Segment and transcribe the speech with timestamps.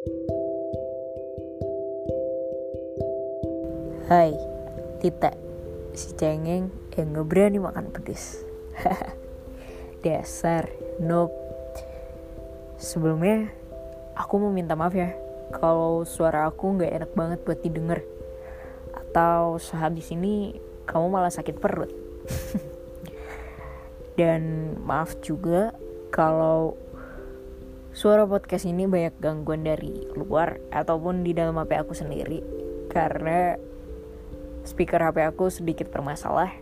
[0.00, 0.08] Hai,
[5.04, 5.28] Tita,
[5.92, 8.40] si cengeng yang gak berani makan pedes.
[10.00, 10.72] Dasar,
[11.04, 11.28] noob.
[12.80, 13.52] Sebelumnya,
[14.16, 15.12] aku mau minta maaf ya
[15.52, 18.00] kalau suara aku gak enak banget buat didengar.
[18.96, 20.56] Atau sehabis ini
[20.88, 21.92] kamu malah sakit perut.
[24.16, 25.76] Dan maaf juga
[26.08, 26.88] kalau
[27.90, 32.38] suara podcast ini banyak gangguan dari luar ataupun di dalam HP aku sendiri
[32.86, 33.58] karena
[34.62, 36.54] speaker HP aku sedikit bermasalah.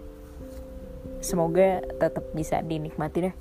[1.20, 3.34] Semoga tetap bisa dinikmati deh.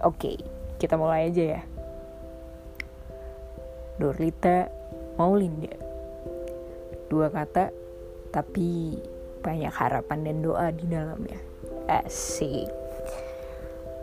[0.00, 0.40] Oke,
[0.80, 1.62] kita mulai aja ya.
[4.00, 4.72] Dorlita
[5.20, 5.76] Maulinda.
[7.12, 7.68] Dua kata,
[8.32, 8.96] tapi
[9.44, 11.36] banyak harapan dan doa di dalamnya.
[11.90, 12.79] Asik.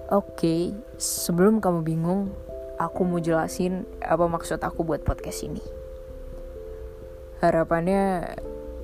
[0.08, 2.32] Oke, sebelum kamu bingung,
[2.80, 5.60] aku mau jelasin apa maksud aku buat podcast ini.
[7.44, 8.24] Harapannya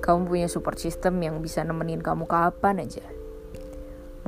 [0.04, 3.00] kamu punya support system yang bisa nemenin kamu kapan aja.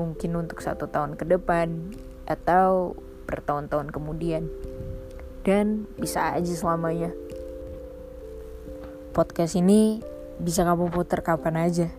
[0.00, 1.92] Mungkin untuk satu tahun ke depan
[2.24, 2.96] atau
[3.28, 4.48] bertahun-tahun kemudian.
[5.44, 7.12] Dan bisa aja selamanya.
[9.12, 10.00] Podcast ini
[10.40, 11.92] bisa kamu putar kapan aja.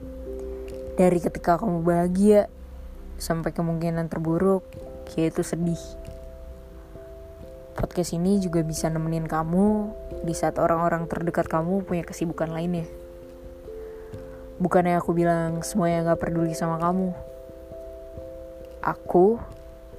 [0.97, 2.49] Dari ketika kamu bahagia
[3.21, 4.65] sampai kemungkinan terburuk,
[5.15, 5.79] yaitu sedih.
[7.77, 9.93] Podcast ini juga bisa nemenin kamu
[10.25, 12.89] di saat orang-orang terdekat kamu punya kesibukan lainnya.
[14.57, 17.13] Bukannya aku bilang semuanya gak peduli sama kamu.
[18.81, 19.37] Aku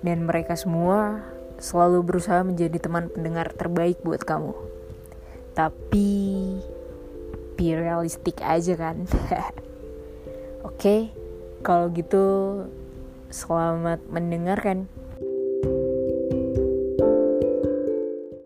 [0.03, 1.23] dan mereka semua
[1.63, 4.55] selalu berusaha menjadi teman pendengar terbaik buat kamu.
[5.55, 6.11] Tapi
[7.55, 9.07] be realistic aja kan.
[10.67, 11.01] Oke, okay,
[11.63, 12.27] kalau gitu
[13.29, 14.89] Selamat mendengarkan.